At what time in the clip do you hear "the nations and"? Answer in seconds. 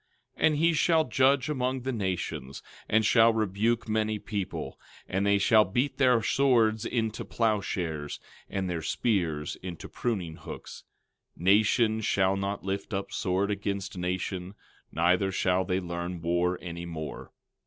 1.81-3.05